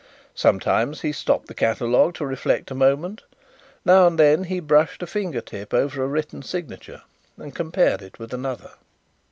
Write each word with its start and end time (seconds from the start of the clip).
Sometimes 0.33 1.01
he 1.01 1.11
stopped 1.11 1.45
the 1.45 1.53
catalogue 1.53 2.15
to 2.15 2.25
reflect 2.25 2.71
a 2.71 2.73
moment; 2.73 3.21
now 3.85 4.07
and 4.07 4.17
then 4.17 4.45
he 4.45 4.59
brushed 4.59 5.03
a 5.03 5.05
finger 5.05 5.41
tip 5.41 5.75
over 5.75 6.03
a 6.03 6.07
written 6.07 6.41
signature 6.41 7.03
and 7.37 7.53
compared 7.53 8.01
it 8.01 8.17
with 8.17 8.33
another. 8.33 8.71